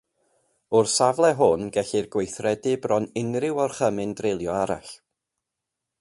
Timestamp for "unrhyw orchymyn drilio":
3.23-4.57